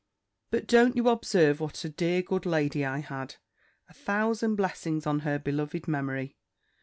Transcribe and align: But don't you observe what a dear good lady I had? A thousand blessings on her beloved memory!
But 0.49 0.65
don't 0.65 0.95
you 0.95 1.07
observe 1.09 1.59
what 1.59 1.85
a 1.85 1.89
dear 1.89 2.23
good 2.23 2.47
lady 2.47 2.83
I 2.83 3.01
had? 3.01 3.35
A 3.87 3.93
thousand 3.93 4.55
blessings 4.55 5.05
on 5.05 5.19
her 5.19 5.37
beloved 5.37 5.87
memory! 5.87 6.37